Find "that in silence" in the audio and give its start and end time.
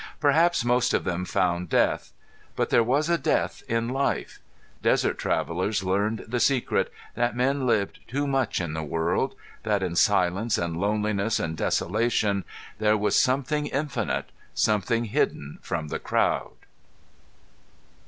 9.61-10.57